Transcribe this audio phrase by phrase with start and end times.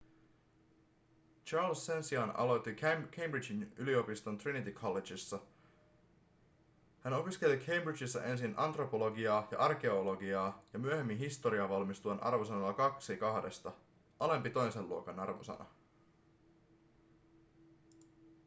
[1.45, 2.75] charles sen sijaan aloitti
[3.17, 5.39] cambridgen yliopiston trinity collegessa.
[7.01, 12.75] hän opiskeli cambridgessa ensin antropologiaa ja arkeologiaa ja myöhemmin historiaa valmistuen arvosanalla
[13.69, 13.71] 2:2
[14.19, 15.65] alempi toisen luokan arvosana